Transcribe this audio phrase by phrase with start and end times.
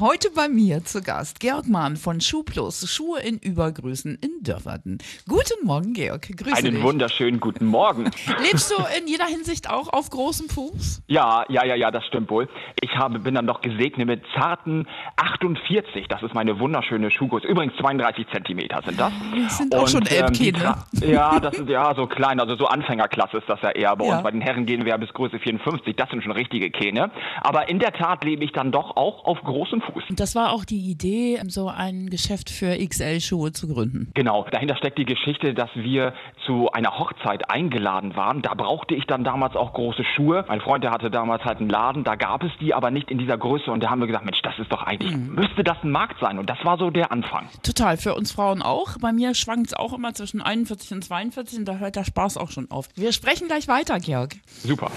[0.00, 4.98] Heute bei mir zu Gast Georg Mahn von Schuhplus, Schuhe in Übergrößen in Dörverden.
[5.26, 6.28] Guten Morgen, Georg.
[6.36, 6.84] Grüße Einen dich.
[6.84, 8.04] wunderschönen guten Morgen.
[8.48, 11.02] Lebst du in jeder Hinsicht auch auf großem Fuß?
[11.08, 12.48] Ja, ja, ja, ja, das stimmt wohl.
[12.80, 14.86] Ich habe, bin dann noch gesegnet mit zarten
[15.16, 16.06] 48.
[16.08, 17.48] Das ist meine wunderschöne Schuhgröße.
[17.48, 19.12] Übrigens 32 Zentimeter sind das.
[19.42, 20.58] Das sind auch schon die Elbkähne.
[20.58, 24.06] tra- Ja, das ist ja so klein, also so Anfängerklasse ist das ja eher bei
[24.06, 24.14] Ja.
[24.14, 24.22] uns.
[24.22, 25.96] Bei den Herren gehen wir ja bis Größe 54.
[25.96, 27.10] Das sind schon richtige Kähne.
[27.40, 29.87] Aber in der Tat lebe ich dann doch auch auf großem Fuß.
[30.08, 34.10] Und das war auch die Idee, so ein Geschäft für XL-Schuhe zu gründen.
[34.14, 36.14] Genau, dahinter steckt die Geschichte, dass wir
[36.46, 38.42] zu einer Hochzeit eingeladen waren.
[38.42, 40.44] Da brauchte ich dann damals auch große Schuhe.
[40.48, 43.18] Mein Freund, der hatte damals halt einen Laden, da gab es die aber nicht in
[43.18, 43.70] dieser Größe.
[43.70, 46.38] Und da haben wir gesagt, Mensch, das ist doch eigentlich, müsste das ein Markt sein.
[46.38, 47.48] Und das war so der Anfang.
[47.62, 48.96] Total, für uns Frauen auch.
[49.00, 52.36] Bei mir schwankt es auch immer zwischen 41 und 42 und da hört der Spaß
[52.36, 52.88] auch schon auf.
[52.94, 54.36] Wir sprechen gleich weiter, Georg.
[54.46, 54.90] Super.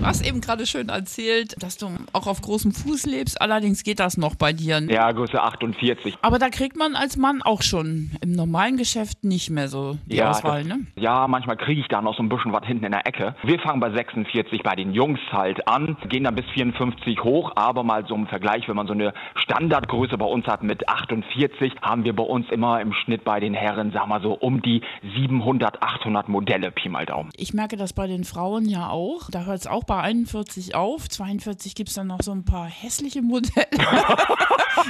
[0.00, 3.40] Du hast eben gerade schön erzählt, dass du auch auf großem Fuß lebst.
[3.40, 4.80] Allerdings geht das noch bei dir.
[4.88, 6.16] Ja, Größe 48.
[6.22, 10.16] Aber da kriegt man als Mann auch schon im normalen Geschäft nicht mehr so die
[10.16, 10.80] ja, Auswahl, ne?
[10.96, 13.34] ja, manchmal kriege ich da noch so ein bisschen was hinten in der Ecke.
[13.42, 17.82] Wir fangen bei 46 bei den Jungs halt an, gehen dann bis 54 hoch, aber
[17.82, 22.04] mal so im Vergleich, wenn man so eine Standardgröße bei uns hat mit 48, haben
[22.04, 24.82] wir bei uns immer im Schnitt bei den Herren, sag mal so, um die
[25.16, 27.30] 700, 800 Modelle, Pi mal Daumen.
[27.36, 29.30] Ich merke das bei den Frauen ja auch.
[29.30, 31.08] Da hört es auch bei 41 auf.
[31.08, 33.66] 42 gibt es dann noch so ein paar hässliche Modelle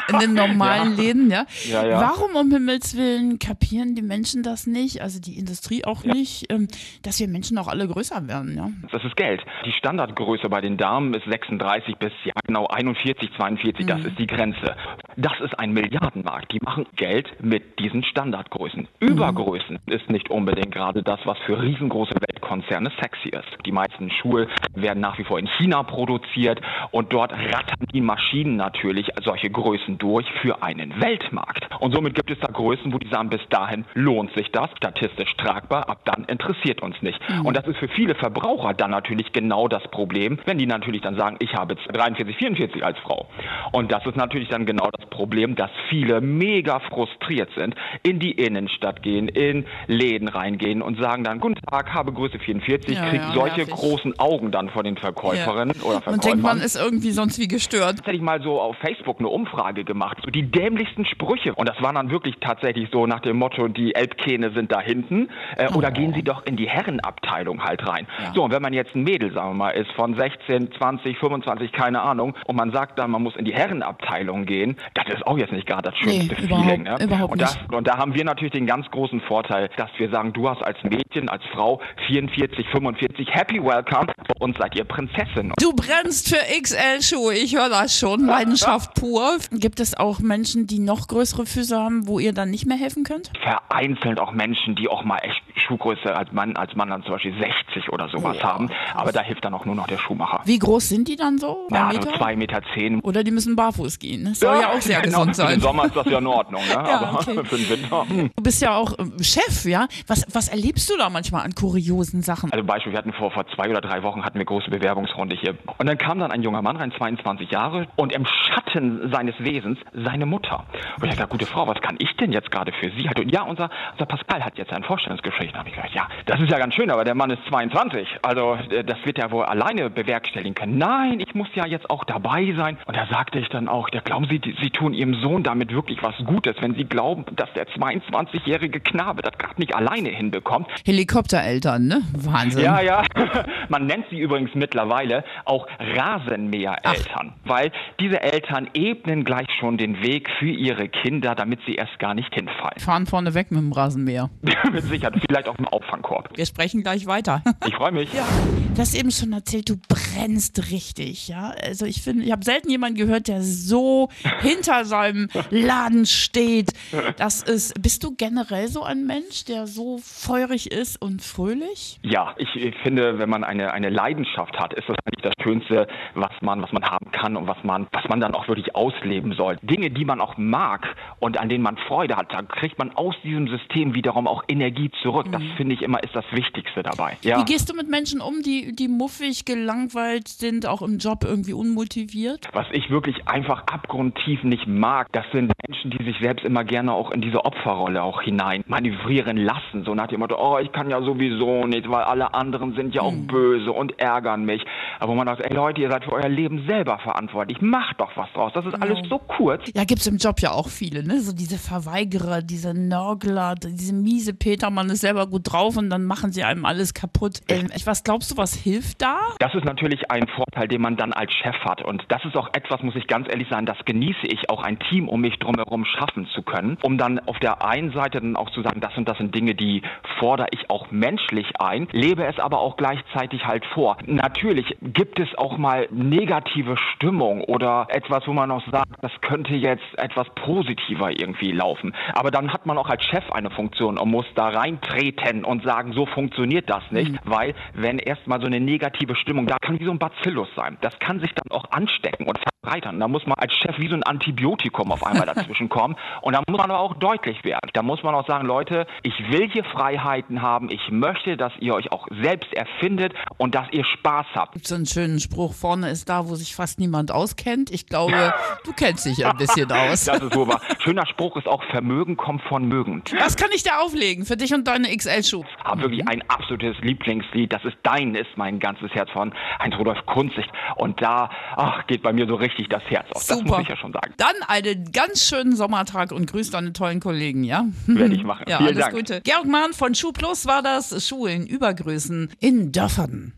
[0.09, 1.47] in den normalen Läden, ja.
[1.69, 2.01] Ja, ja.
[2.01, 6.69] Warum um Himmels Willen kapieren die Menschen das nicht, also die Industrie auch nicht, ähm,
[7.03, 8.71] dass wir Menschen auch alle größer werden, ja?
[8.93, 9.43] Das ist Geld.
[9.65, 13.87] Die Standardgröße bei den Damen ist 36 bis ja genau 41, 42.
[13.87, 14.77] Das ist die Grenze.
[15.17, 16.53] Das ist ein Milliardenmarkt.
[16.53, 18.89] Die machen Geld mit diesen Standardgrößen.
[19.01, 23.49] Übergrößen ist nicht unbedingt gerade das, was für riesengroße Weltkonzerne sexy ist.
[23.65, 28.57] Die meisten Schuhe werden nach wie vor in China produziert und dort rattern die Maschinen
[28.57, 31.69] natürlich solche Größen durch für einen Weltmarkt.
[31.81, 35.35] Und somit gibt es da Größen, wo die sagen, bis dahin lohnt sich das, statistisch
[35.37, 37.19] tragbar, ab dann interessiert uns nicht.
[37.43, 41.17] Und das ist für viele Verbraucher dann natürlich genau das Problem, wenn die natürlich dann
[41.17, 43.27] sagen, ich habe jetzt 43, 44 als Frau.
[43.73, 48.33] Und das ist natürlich dann genau das Problem, dass viele mega frustriert sind, in die
[48.33, 53.21] Innenstadt gehen, in Läden reingehen und sagen dann, guten Tag, habe Größe 44, Ja, krieg
[53.21, 53.75] ja, solche nervig.
[53.75, 56.11] großen Augen dann von den Verkäuferinnen oder Verkäufern.
[56.13, 57.97] Man denkt, man ist irgendwie sonst wie gestört.
[57.97, 61.55] Jetzt hätte ich mal so auf Facebook eine Umfrage gemacht, so die dämlichsten Sprüche.
[61.55, 65.29] Und das waren dann wirklich tatsächlich so nach dem Motto, die Elbkähne sind da hinten.
[65.57, 68.07] Äh, Oder gehen Sie doch in die Herrenabteilung halt rein.
[68.35, 71.73] So, und wenn man jetzt ein Mädel, sagen wir mal, ist von 16, 20, 25,
[71.73, 75.39] keine Ahnung, und man sagt dann, man muss in die Herrenabteilung gehen, das ist auch
[75.39, 76.83] jetzt nicht gerade das Nee, schönste überhaupt- Feeling.
[76.85, 76.97] Ne?
[77.03, 77.73] überhaupt und, das, nicht.
[77.73, 80.83] und da haben wir natürlich den ganz großen Vorteil, dass wir sagen, du hast als
[80.85, 81.81] Mädchen, als Frau
[82.29, 85.53] 44, 45, happy welcome, bei uns seid ihr Prinzessin.
[85.59, 88.27] Du brennst für XL-Schuhe, ich höre das schon.
[88.27, 89.39] Leidenschaft pur.
[89.53, 93.05] Gibt es auch Menschen, die noch größere Füße haben, wo ihr dann nicht mehr helfen
[93.05, 93.31] könnt?
[93.45, 97.35] vereinzelt auch Menschen, die auch mal echt Schuhgröße als Mann, als Mann dann zum Beispiel
[97.39, 98.71] 60 oder sowas haben.
[98.95, 100.41] Aber da hilft dann auch nur noch der Schuhmacher.
[100.45, 101.69] Wie groß sind die dann so?
[101.71, 102.19] Ja, so Meter?
[102.19, 103.01] zwei Meter zehn.
[103.01, 104.23] Oder die müssen barfuß gehen.
[104.23, 104.35] ne?
[104.35, 105.49] Soll ja, auch sehr genau, gesund sein.
[105.51, 106.79] den Sommer ist das ja in Ordnung, ne?
[106.79, 107.45] aber okay.
[107.45, 108.07] für den Winter.
[108.35, 109.87] Du bist ja auch ähm, Chef, ja?
[110.07, 112.53] Was, was erlebst du da manchmal an kuriosen Sachen?
[112.53, 115.57] Also Beispiel, wir hatten vor, vor zwei oder drei Wochen hatten wir große Bewerbungsrunde hier.
[115.79, 119.79] Und dann kam dann ein junger Mann rein, 22 Jahre, und im Schatten seines Wesens
[119.93, 120.65] seine Mutter.
[121.01, 123.09] Und ich dachte, gute Frau, was kann ich denn jetzt gerade für Sie?
[123.17, 125.53] Und ja, unser, unser Pascal hat jetzt ein Vorstellungsgespräch.
[125.53, 128.09] Da habe ich gesagt, ja, das ist ja ganz schön, aber der Mann ist 22.
[128.23, 130.79] Also äh, das wird er wohl alleine bewerkstelligen können.
[130.79, 132.79] Nein, ich muss ja jetzt auch dabei sein.
[132.87, 136.03] Und da sagte ich dann auch, ja, glauben Sie, Sie tun Ihrem Sohn damit wirklich
[136.03, 140.69] was Gutes, wenn Sie glauben, dass der 22-jährige Knabe das gerade nicht alleine hinbekommt.
[140.85, 142.03] Helikoptereltern, ne?
[142.13, 142.65] Wahnsinn.
[142.65, 143.03] Ja, ja.
[143.69, 150.31] Man nennt sie übrigens mittlerweile auch Rasenmähereltern, weil diese Eltern ebnen gleich schon den Weg
[150.39, 152.79] für ihre Kinder, damit sie erst gar nicht hinfallen.
[152.79, 154.31] Fahren vorne weg mit dem Rasenmäher.
[154.73, 156.31] Mit Sicherheit, vielleicht auch im Auffangkorb.
[156.37, 157.43] Wir sprechen gleich weiter.
[157.67, 158.11] Ich freue mich.
[158.11, 161.55] Du hast eben schon erzählt, du brennst richtig, ja.
[161.63, 164.09] Also ich finde, ich habe selten jemanden gehört, der so
[164.41, 166.73] hinter seinem Laden steht.
[167.17, 171.99] Das ist, bist du generell so ein Mensch, der so feurig ist und fröhlich?
[172.03, 175.87] Ja, ich, ich finde, wenn man eine, eine Leidenschaft hat, ist das eigentlich das Schönste,
[176.15, 179.33] was man, was man haben kann und was man, was man dann auch wirklich ausleben
[179.33, 179.57] soll.
[179.63, 180.87] Dinge, die man auch mag
[181.19, 184.91] und an denen man Freude hat, dann kriegt man aus diesem System wiederum auch Energie
[185.03, 185.27] zurück.
[185.31, 187.17] Das finde ich immer ist das Wichtigste dabei.
[187.23, 187.39] Ja.
[187.39, 191.53] Wie gehst du mit Menschen um, die, die muffig, gelangweilt sind, auch im Job irgendwie
[191.53, 192.49] unmotiviert?
[192.53, 196.93] Was ich wirklich einfach abgrundtief nicht mag, das sind Menschen, die sich selbst immer gerne
[196.93, 199.85] auch in diese Opferrolle auch hinein manövrieren lassen.
[199.85, 203.03] So nach dem Motto, oh, ich kann ja sowieso nicht, weil alle anderen sind ja
[203.03, 203.27] auch Hm.
[203.27, 204.65] böse und ärgern mich.
[205.01, 207.61] Aber man sagt, ey Leute, ihr seid für euer Leben selber verantwortlich.
[207.61, 208.53] Macht doch was draus.
[208.55, 209.63] Das ist alles so kurz.
[209.75, 211.21] Ja, gibt's im Job ja auch viele, ne?
[211.21, 216.05] So diese Verweigerer, diese Nörgler, diese miese Peter, man ist selber gut drauf und dann
[216.05, 217.41] machen sie einem alles kaputt.
[217.49, 219.19] Ähm, was glaubst du, was hilft da?
[219.39, 221.85] Das ist natürlich ein Vorteil, den man dann als Chef hat.
[221.85, 224.79] Und das ist auch etwas, muss ich ganz ehrlich sagen, das genieße ich auch ein
[224.79, 228.51] Team um mich drumherum schaffen zu können, um dann auf der einen Seite dann auch
[228.51, 229.83] zu sagen, das und das sind Dinge, die
[230.19, 233.99] fordere ich auch menschlich ein, lebe es aber auch gleichzeitig halt vor.
[234.07, 239.55] Natürlich gibt es auch mal negative Stimmung oder etwas, wo man auch sagt, das könnte
[239.55, 241.74] jetzt etwas positiver irgendwie laufen.
[242.13, 245.93] Aber dann hat man auch als Chef eine Funktion und muss da reintreten und sagen,
[245.93, 249.91] so funktioniert das nicht, weil wenn erstmal so eine negative Stimmung, da kann wie so
[249.91, 250.79] ein Bacillus sein.
[250.81, 252.99] Das kann sich dann auch anstecken und verbreitern.
[253.01, 256.43] Da muss man als Chef wie so ein Antibiotikum auf einmal dazwischen kommen und da
[256.49, 257.71] muss man aber auch deutlich werden.
[257.73, 261.75] Da muss man auch sagen, Leute, ich will hier Freiheiten haben, ich möchte, dass ihr
[261.75, 264.53] euch auch selbst erfindet und dass ihr Spaß habt.
[264.55, 267.71] Gibt so einen schönen Spruch, vorne ist da, wo sich fast niemand auskennt.
[267.71, 268.35] Ich glaube,
[268.65, 270.05] du kennst dich ein bisschen aus.
[270.05, 270.61] Das ist wahr.
[270.81, 273.03] Schöner Spruch ist auch, Vermögen kommt von Mögen.
[273.19, 275.45] Was kann ich da auflegen für dich und deine XL-Schuhe?
[275.65, 277.53] habe wirklich ein absolutes Lieblingslied.
[277.53, 280.47] Das ist Dein ist mein ganzes Herz von Heinz Rudolf Kunzig.
[280.77, 283.27] Und da ach, geht bei mir so richtig das Herz auf.
[283.27, 283.51] Das Super.
[283.51, 284.15] muss ich ja schon sagen.
[284.17, 287.67] Dann einen ganz schönen Sommertag und grüß deine tollen Kollegen, ja?
[287.87, 288.45] Werde ich machen.
[288.49, 288.95] Ja, Vielen alles Dank.
[288.97, 289.21] Gute.
[289.23, 293.35] Georg Mahn von Schuh Plus war das, Schulen Übergrößen in Dörfern.